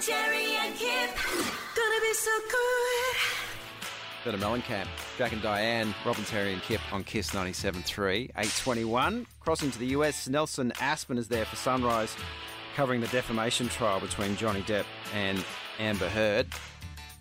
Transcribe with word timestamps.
Jerry 0.00 0.56
and 0.56 0.74
Kip. 0.76 1.14
Gonna 1.76 2.00
be 2.00 2.14
so 2.14 2.30
good. 2.50 3.16
Bit 4.24 4.34
of. 4.34 4.40
Jack 5.18 5.32
and 5.32 5.42
Diane, 5.42 5.94
Robin 6.06 6.24
Terry 6.24 6.54
and 6.54 6.62
Kip 6.62 6.80
on 6.90 7.04
Kiss 7.04 7.32
97.3, 7.32 8.24
821. 8.30 9.26
Crossing 9.40 9.70
to 9.70 9.78
the 9.78 9.88
US, 9.88 10.26
Nelson 10.26 10.72
Aspen 10.80 11.18
is 11.18 11.28
there 11.28 11.44
for 11.44 11.56
Sunrise, 11.56 12.16
covering 12.74 13.02
the 13.02 13.08
defamation 13.08 13.68
trial 13.68 14.00
between 14.00 14.36
Johnny 14.36 14.62
Depp 14.62 14.84
and 15.14 15.44
Amber 15.78 16.08
Heard. 16.08 16.46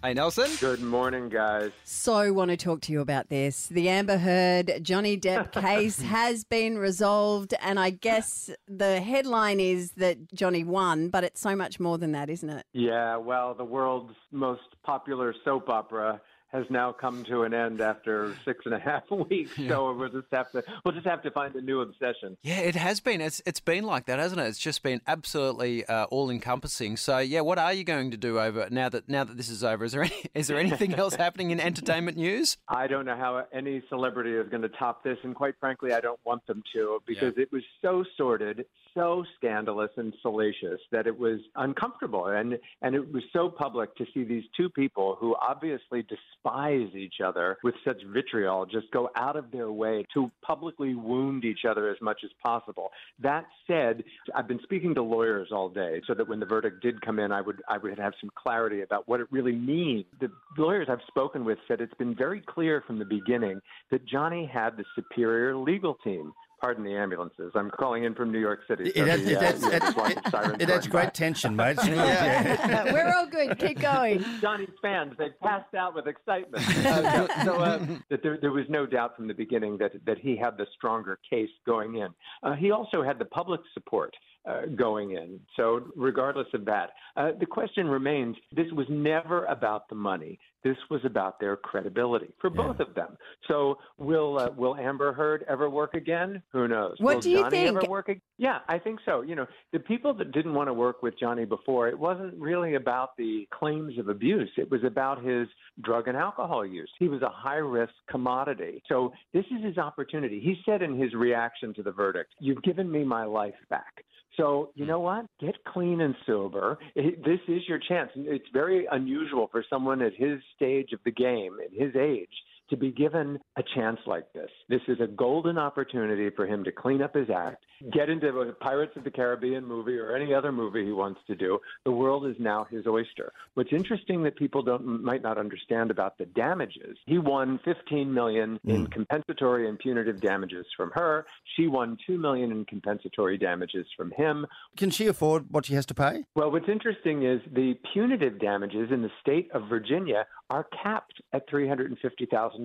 Hey, 0.00 0.14
Nelson. 0.14 0.48
Good 0.60 0.80
morning, 0.80 1.28
guys. 1.28 1.72
So, 1.82 2.32
want 2.32 2.52
to 2.52 2.56
talk 2.56 2.82
to 2.82 2.92
you 2.92 3.00
about 3.00 3.30
this. 3.30 3.66
The 3.66 3.88
Amber 3.88 4.16
Heard 4.16 4.78
Johnny 4.80 5.18
Depp 5.18 5.50
case 5.60 6.00
has 6.00 6.44
been 6.44 6.78
resolved, 6.78 7.52
and 7.60 7.80
I 7.80 7.90
guess 7.90 8.48
the 8.68 9.00
headline 9.00 9.58
is 9.58 9.90
that 9.96 10.32
Johnny 10.32 10.62
won, 10.62 11.08
but 11.08 11.24
it's 11.24 11.40
so 11.40 11.56
much 11.56 11.80
more 11.80 11.98
than 11.98 12.12
that, 12.12 12.30
isn't 12.30 12.48
it? 12.48 12.64
Yeah, 12.72 13.16
well, 13.16 13.54
the 13.54 13.64
world's 13.64 14.14
most 14.30 14.62
popular 14.84 15.34
soap 15.44 15.68
opera 15.68 16.20
has 16.48 16.64
now 16.70 16.92
come 16.92 17.24
to 17.24 17.42
an 17.42 17.52
end 17.52 17.80
after 17.80 18.34
six 18.44 18.64
and 18.64 18.74
a 18.74 18.78
half 18.78 19.02
weeks. 19.30 19.52
So 19.68 19.92
we'll 19.94 20.08
just 20.08 20.26
have 20.32 20.50
to 20.52 20.62
we'll 20.84 20.94
just 20.94 21.06
have 21.06 21.22
to 21.22 21.30
find 21.30 21.54
a 21.54 21.60
new 21.60 21.80
obsession. 21.80 22.36
Yeah, 22.42 22.60
it 22.60 22.74
has 22.74 23.00
been. 23.00 23.20
It's 23.20 23.42
it's 23.46 23.60
been 23.60 23.84
like 23.84 24.06
that, 24.06 24.18
hasn't 24.18 24.40
it? 24.40 24.46
It's 24.46 24.58
just 24.58 24.82
been 24.82 25.00
absolutely 25.06 25.84
uh, 25.84 26.04
all 26.06 26.30
encompassing. 26.30 26.96
So 26.96 27.18
yeah, 27.18 27.42
what 27.42 27.58
are 27.58 27.72
you 27.72 27.84
going 27.84 28.10
to 28.10 28.16
do 28.16 28.40
over 28.40 28.68
now 28.70 28.88
that 28.88 29.08
now 29.08 29.24
that 29.24 29.36
this 29.36 29.48
is 29.48 29.62
over? 29.62 29.84
Is 29.84 29.92
there 29.92 30.04
any, 30.04 30.24
is 30.34 30.46
there 30.46 30.58
anything 30.58 30.94
else 30.94 31.14
happening 31.16 31.50
in 31.50 31.60
entertainment 31.60 32.16
news? 32.16 32.56
I 32.68 32.86
don't 32.86 33.04
know 33.04 33.16
how 33.16 33.44
any 33.52 33.82
celebrity 33.88 34.32
is 34.32 34.48
going 34.48 34.62
to 34.62 34.68
top 34.70 35.04
this, 35.04 35.18
and 35.22 35.34
quite 35.34 35.54
frankly, 35.60 35.92
I 35.92 36.00
don't 36.00 36.20
want 36.24 36.46
them 36.46 36.62
to 36.74 37.00
because 37.06 37.34
it 37.36 37.52
was 37.52 37.62
so 37.82 38.04
sordid, 38.16 38.64
so 38.94 39.24
scandalous 39.36 39.90
and 39.96 40.14
salacious 40.22 40.80
that 40.92 41.06
it 41.06 41.18
was 41.18 41.40
uncomfortable, 41.56 42.26
and 42.26 42.58
and 42.82 42.94
it 42.94 43.12
was 43.12 43.22
so 43.32 43.48
public 43.48 43.94
to 43.96 44.06
see 44.14 44.24
these 44.24 44.44
two 44.56 44.68
people 44.70 45.16
who 45.20 45.36
obviously 45.36 46.02
despise 46.48 46.94
each 46.94 47.20
other 47.24 47.56
with 47.62 47.74
such 47.84 47.96
vitriol 48.12 48.66
just 48.66 48.90
go 48.92 49.10
out 49.16 49.36
of 49.36 49.50
their 49.50 49.70
way 49.70 50.04
to 50.14 50.30
publicly 50.42 50.94
wound 50.94 51.44
each 51.44 51.64
other 51.68 51.88
as 51.88 51.96
much 52.00 52.20
as 52.24 52.30
possible. 52.42 52.90
That 53.20 53.44
said, 53.66 54.04
I've 54.34 54.48
been 54.48 54.60
speaking 54.62 54.94
to 54.94 55.02
lawyers 55.02 55.48
all 55.52 55.68
day 55.68 56.00
so 56.06 56.14
that 56.14 56.28
when 56.28 56.40
the 56.40 56.46
verdict 56.46 56.82
did 56.82 57.00
come 57.00 57.18
in, 57.18 57.32
I 57.32 57.40
would 57.40 57.62
I 57.68 57.78
would 57.78 57.98
have 57.98 58.12
some 58.20 58.30
clarity 58.34 58.82
about 58.82 59.08
what 59.08 59.20
it 59.20 59.26
really 59.30 59.54
means. 59.54 60.04
The 60.20 60.30
lawyers 60.56 60.88
I've 60.90 60.98
spoken 61.06 61.44
with 61.44 61.58
said 61.66 61.80
it's 61.80 61.94
been 61.94 62.14
very 62.14 62.40
clear 62.40 62.82
from 62.86 62.98
the 62.98 63.04
beginning 63.04 63.60
that 63.90 64.06
Johnny 64.06 64.46
had 64.46 64.76
the 64.76 64.84
superior 64.94 65.56
legal 65.56 65.94
team. 66.04 66.32
Pardon 66.60 66.82
the 66.84 66.94
ambulances. 66.96 67.52
I'm 67.54 67.70
calling 67.70 68.02
in 68.02 68.14
from 68.14 68.32
New 68.32 68.40
York 68.40 68.60
City. 68.66 68.90
so 68.94 69.00
It 69.02 69.08
adds, 69.08 69.24
the, 69.24 69.30
it 69.32 69.36
uh, 69.36 69.40
adds, 69.42 69.62
yeah, 69.62 69.68
it, 69.68 69.80
there's 69.80 69.96
lots 69.96 70.12
of 70.16 70.18
it- 70.26 70.30
sirens 70.30 70.56
it 70.62 70.70
adds 70.70 70.86
going 70.88 71.04
great 71.04 71.14
tension, 71.14 71.54
mate. 71.56 71.76
It's 71.78 71.86
yeah. 71.88 72.92
We're 72.92 73.14
all 73.14 73.26
good. 73.26 73.58
Keep 73.58 73.80
going. 73.92 74.24
Johnny's 74.40 74.68
fans, 74.82 75.12
they 75.18 75.28
passed 75.40 75.74
out 75.74 75.94
with 75.94 76.08
excitement. 76.08 76.66
Uh, 76.84 77.44
so 77.44 77.54
uh, 77.58 77.86
that 78.10 78.22
there, 78.24 78.38
there 78.40 78.50
was 78.50 78.64
no 78.68 78.86
doubt 78.86 79.14
from 79.16 79.28
the 79.28 79.34
beginning 79.34 79.78
that, 79.78 79.92
that 80.04 80.18
he 80.18 80.36
had 80.36 80.56
the 80.56 80.66
stronger 80.74 81.18
case 81.28 81.50
going 81.64 81.96
in. 81.96 82.08
Uh, 82.42 82.54
he 82.54 82.72
also 82.72 83.02
had 83.04 83.18
the 83.20 83.24
public 83.24 83.60
support. 83.74 84.14
Uh, 84.46 84.62
going 84.76 85.10
in. 85.10 85.38
So, 85.56 85.90
regardless 85.94 86.46
of 86.54 86.64
that, 86.64 86.90
uh, 87.18 87.32
the 87.38 87.44
question 87.44 87.86
remains 87.86 88.34
this 88.54 88.70
was 88.72 88.86
never 88.88 89.44
about 89.44 89.90
the 89.90 89.94
money. 89.94 90.38
This 90.64 90.76
was 90.90 91.00
about 91.04 91.38
their 91.38 91.54
credibility 91.56 92.28
for 92.40 92.48
both 92.48 92.80
of 92.80 92.94
them. 92.94 93.18
So, 93.46 93.76
will 93.98 94.38
uh, 94.38 94.48
will 94.56 94.74
Amber 94.76 95.12
Heard 95.12 95.44
ever 95.48 95.68
work 95.68 95.92
again? 95.92 96.42
Who 96.52 96.66
knows? 96.66 96.96
What 96.98 97.16
will 97.16 97.20
do 97.20 97.30
you 97.30 97.40
Johnny 97.40 97.50
think? 97.50 97.76
ever 97.76 97.90
work 97.90 98.08
again? 98.08 98.22
Yeah, 98.38 98.60
I 98.68 98.78
think 98.78 99.00
so. 99.04 99.20
You 99.20 99.34
know, 99.34 99.46
the 99.72 99.80
people 99.80 100.14
that 100.14 100.32
didn't 100.32 100.54
want 100.54 100.68
to 100.68 100.72
work 100.72 101.02
with 101.02 101.18
Johnny 101.18 101.44
before, 101.44 101.88
it 101.88 101.98
wasn't 101.98 102.34
really 102.40 102.76
about 102.76 103.16
the 103.18 103.46
claims 103.52 103.98
of 103.98 104.08
abuse. 104.08 104.50
It 104.56 104.70
was 104.70 104.82
about 104.82 105.22
his 105.22 105.46
drug 105.82 106.08
and 106.08 106.16
alcohol 106.16 106.64
use. 106.64 106.90
He 106.98 107.08
was 107.08 107.20
a 107.20 107.30
high 107.30 107.56
risk 107.56 107.92
commodity. 108.08 108.82
So 108.88 109.12
this 109.34 109.44
is 109.46 109.62
his 109.62 109.76
opportunity. 109.76 110.40
He 110.40 110.56
said 110.64 110.80
in 110.80 110.98
his 110.98 111.12
reaction 111.12 111.74
to 111.74 111.82
the 111.82 111.92
verdict, 111.92 112.34
You've 112.40 112.62
given 112.62 112.90
me 112.90 113.04
my 113.04 113.24
life 113.24 113.54
back. 113.68 114.04
So, 114.38 114.70
you 114.74 114.84
hmm. 114.84 114.90
know 114.90 115.00
what? 115.00 115.26
Get 115.40 115.56
clean 115.66 116.00
and 116.00 116.14
sober. 116.26 116.78
It- 116.94 117.22
This 117.24 117.40
is 117.48 117.68
your 117.68 117.78
chance. 117.78 118.10
It's 118.14 118.48
very 118.52 118.86
unusual 118.90 119.48
for 119.52 119.62
someone 119.68 120.00
at 120.00 120.14
his 120.14 120.40
stage 120.56 120.92
of 120.94 121.00
the 121.04 121.10
game, 121.10 121.58
at 121.62 121.72
his 121.72 121.94
age, 121.94 122.32
to 122.70 122.76
be 122.76 122.90
given 122.90 123.38
a 123.56 123.62
chance 123.74 123.98
like 124.06 124.32
this. 124.32 124.50
This 124.68 124.80
is 124.88 124.98
a 125.00 125.06
golden 125.06 125.58
opportunity 125.58 126.30
for 126.34 126.46
him 126.46 126.64
to 126.64 126.72
clean 126.72 127.02
up 127.02 127.14
his 127.14 127.28
act, 127.30 127.64
get 127.92 128.08
into 128.08 128.28
a 128.28 128.52
Pirates 128.54 128.92
of 128.96 129.04
the 129.04 129.10
Caribbean 129.10 129.64
movie 129.64 129.96
or 129.96 130.14
any 130.14 130.34
other 130.34 130.52
movie 130.52 130.84
he 130.84 130.92
wants 130.92 131.20
to 131.26 131.34
do. 131.34 131.58
The 131.84 131.92
world 131.92 132.26
is 132.26 132.36
now 132.38 132.66
his 132.70 132.86
oyster. 132.86 133.32
What's 133.54 133.72
interesting 133.72 134.22
that 134.24 134.36
people 134.36 134.62
don't 134.62 135.02
might 135.02 135.22
not 135.22 135.38
understand 135.38 135.90
about 135.90 136.18
the 136.18 136.26
damages. 136.26 136.96
He 137.06 137.18
won 137.18 137.60
15 137.64 138.12
million 138.12 138.58
hmm. 138.64 138.70
in 138.70 138.86
compensatory 138.88 139.68
and 139.68 139.78
punitive 139.78 140.20
damages 140.20 140.66
from 140.76 140.90
her. 140.94 141.26
She 141.56 141.66
won 141.66 141.96
2 142.06 142.18
million 142.18 142.50
in 142.50 142.64
compensatory 142.64 143.38
damages 143.38 143.86
from 143.96 144.10
him. 144.12 144.46
Can 144.76 144.90
she 144.90 145.06
afford 145.06 145.46
what 145.50 145.66
she 145.66 145.74
has 145.74 145.86
to 145.86 145.94
pay? 145.94 146.24
Well, 146.34 146.50
what's 146.50 146.68
interesting 146.68 147.24
is 147.24 147.40
the 147.52 147.74
punitive 147.92 148.38
damages 148.38 148.90
in 148.90 149.02
the 149.02 149.10
state 149.20 149.50
of 149.52 149.68
Virginia 149.68 150.26
are 150.50 150.66
capped 150.82 151.20
at 151.32 151.48
$350,000. 151.50 152.57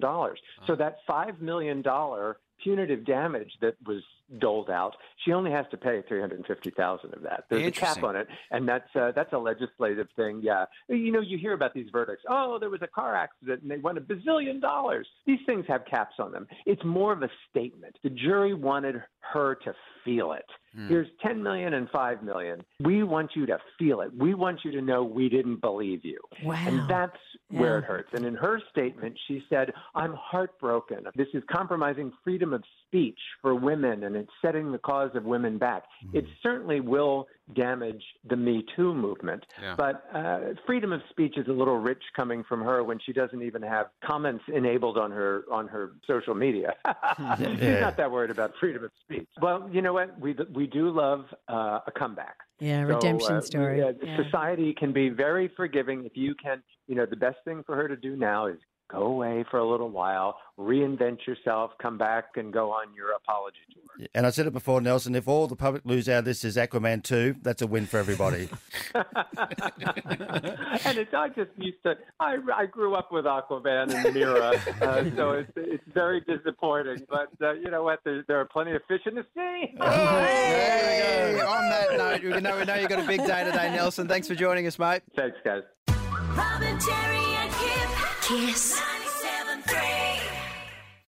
So 0.68 0.76
that 0.76 0.98
$5 1.08 1.42
million 1.42 1.84
punitive 2.64 3.06
damage 3.06 3.52
that 3.62 3.76
was 3.86 4.02
doled 4.40 4.70
out, 4.70 4.96
she 5.24 5.34
only 5.34 5.52
has 5.52 5.66
to 5.72 5.78
pay 5.78 6.02
350,000 6.08 7.14
of 7.14 7.22
that. 7.24 7.46
There's 7.50 7.68
a 7.68 7.72
cap 7.72 8.03
on 8.03 8.16
it, 8.16 8.28
and 8.52 8.68
that's 8.68 8.96
uh, 8.96 9.12
that's 9.16 9.34
a 9.34 9.38
legislative 9.38 10.08
thing. 10.16 10.40
Yeah. 10.42 10.66
You 10.88 11.12
know, 11.12 11.22
you 11.22 11.38
hear 11.38 11.53
about 11.53 11.74
these 11.74 11.88
verdicts. 11.92 12.24
Oh, 12.30 12.58
there 12.59 12.70
was 12.70 12.82
a 12.82 12.88
car 12.88 13.16
accident 13.16 13.62
and 13.62 13.72
they 13.72 13.78
won 13.78 13.98
a 13.98 14.02
bazillion 14.02 14.62
dollars. 14.62 15.08
These 15.26 15.40
things 15.46 15.66
have 15.68 15.86
caps 15.86 16.16
on 16.20 16.32
them. 16.32 16.48
It's 16.66 16.84
more 16.84 17.14
of 17.14 17.22
a 17.24 17.30
statement. 17.50 17.98
The 18.03 18.09
jury 18.09 18.53
wanted 18.53 19.03
her 19.34 19.56
to 19.56 19.74
feel 20.06 20.34
it. 20.34 20.46
Hmm. 20.75 20.88
Here's 20.88 21.07
10 21.22 21.41
million 21.41 21.73
and 21.73 21.89
5 21.89 22.23
million. 22.23 22.63
We 22.84 23.03
want 23.03 23.31
you 23.35 23.45
to 23.45 23.59
feel 23.78 24.01
it. 24.01 24.11
We 24.17 24.34
want 24.34 24.61
you 24.63 24.72
to 24.72 24.81
know 24.81 25.03
we 25.03 25.29
didn't 25.29 25.61
believe 25.61 26.03
you. 26.03 26.19
Wow. 26.44 26.56
And 26.66 26.89
that's 26.89 27.17
where 27.50 27.79
it 27.79 27.85
hurts. 27.85 28.09
And 28.13 28.25
in 28.25 28.35
her 28.35 28.59
statement, 28.72 29.17
she 29.28 29.44
said, 29.50 29.72
I'm 29.94 30.13
heartbroken. 30.13 31.06
This 31.16 31.28
is 31.34 31.44
compromising 31.51 32.11
freedom 32.23 32.53
of 32.53 32.63
speech 32.88 33.19
for 33.41 33.56
women 33.56 34.03
and 34.03 34.16
it's 34.16 34.31
setting 34.41 34.72
the 34.72 34.79
cause 34.79 35.11
of 35.16 35.25
women 35.25 35.57
back. 35.57 35.84
Hmm. 36.01 36.17
It 36.17 36.25
certainly 36.41 36.79
will 36.79 37.28
damage 37.56 38.04
the 38.30 38.36
Me 38.36 38.64
Too 38.76 38.94
movement. 38.94 39.46
Yeah. 39.62 39.76
But 39.78 40.04
uh, 40.14 40.40
freedom 40.66 40.94
of 40.94 41.02
speech 41.09 41.38
is 41.38 41.48
a 41.48 41.52
little 41.52 41.78
rich 41.78 42.02
coming 42.16 42.44
from 42.48 42.62
her 42.62 42.84
when 42.84 43.00
she 43.06 43.12
doesn't 43.14 43.42
even 43.42 43.62
have 43.62 43.88
comments 44.04 44.44
enabled 44.54 44.98
on 44.98 45.12
her 45.12 45.44
on 45.52 45.68
her 45.68 45.92
social 46.08 46.34
media. 46.36 46.74
She's 47.38 47.59
Yeah. 47.59 47.80
not 47.82 47.98
that 47.98 48.09
worried 48.12 48.32
about 48.32 48.53
freedom 48.59 48.84
of 48.86 48.92
speech. 49.03 49.28
Well, 49.42 49.70
you 49.72 49.82
know 49.82 49.94
what? 49.94 50.20
We 50.20 50.36
we 50.53 50.68
do 50.68 50.90
love 50.90 51.26
uh, 51.50 51.80
a 51.86 51.92
comeback. 51.92 52.38
Yeah, 52.59 52.88
So, 52.88 52.96
redemption 52.96 53.34
uh, 53.36 53.42
story. 53.42 53.80
yeah, 53.80 53.92
Yeah. 54.02 54.24
Society 54.24 54.74
can 54.74 54.94
be 54.94 55.09
very 55.09 55.50
forgiving 55.56 56.06
if 56.06 56.16
you 56.16 56.36
can. 56.42 56.64
You 56.88 56.96
know, 56.96 57.06
the 57.06 57.16
best 57.18 57.38
thing 57.46 57.64
for 57.66 57.76
her 57.76 57.88
to 57.88 57.96
do 57.98 58.16
now 58.16 58.48
is 58.48 58.58
go 58.94 59.04
away 59.04 59.44
for 59.50 59.58
a 59.59 59.70
little 59.70 59.90
while, 59.90 60.38
reinvent 60.59 61.26
yourself, 61.26 61.72
come 61.81 61.98
back, 61.98 62.26
and 62.36 62.54
go 62.54 62.72
on 62.72 62.94
your 62.96 63.12
apology 63.14 63.58
tour. 63.74 64.08
And 64.14 64.26
I 64.26 64.30
said 64.30 64.48
it 64.48 64.54
before, 64.54 64.81
Nelson, 64.81 65.16
if 65.16 65.28
all 65.28 65.48
the 65.48 65.56
public 65.56 65.84
lose 65.86 66.08
out 66.09 66.20
of 66.20 66.26
this 66.26 66.44
is 66.44 66.58
Aquaman 66.58 67.03
2, 67.03 67.38
that's 67.42 67.62
a 67.62 67.68
win 67.68 67.86
for 67.86 67.98
everybody. 67.98 68.50
and 68.94 69.06
it's 70.98 71.12
not 71.12 71.36
just 71.36 71.50
used 71.58 71.82
to. 71.84 71.96
I, 72.20 72.38
I 72.56 72.66
grew 72.66 72.96
up 72.96 73.12
with 73.12 73.26
Aquaman 73.26 73.94
and 73.94 74.14
Mera, 74.14 74.53
uh, 74.82 75.03
so 75.16 75.32
it's 75.32 75.52
it's 75.56 75.84
very 75.94 76.22
disappointing. 76.22 77.06
But 77.09 77.30
uh, 77.42 77.53
you 77.53 77.70
know 77.70 77.84
what? 77.84 78.00
There, 78.03 78.24
there 78.28 78.40
are 78.40 78.46
plenty 78.46 78.76
of 78.76 78.82
fish 78.88 79.02
in 79.06 79.16
the 79.16 79.26
sea. 79.36 79.76
Hey, 79.80 81.40
on 81.42 81.70
that 81.70 81.98
note, 81.98 82.24
we 82.24 82.42
know, 82.42 82.58
we 82.58 82.66
know 82.66 82.76
you've 82.76 82.90
got 82.90 83.03
a 83.03 83.08
big 83.08 83.26
day 83.26 83.44
today, 83.44 83.72
Nelson. 83.74 84.08
Thanks 84.08 84.28
for 84.28 84.36
joining 84.36 84.68
us, 84.68 84.78
mate. 84.80 85.02
Thanks, 85.16 85.38
guys. 85.44 85.64
Robin, 86.35 86.79
Jerry 86.79 87.17
and 87.17 87.52
Kip. 87.52 88.13
Kiss. 88.23 89.03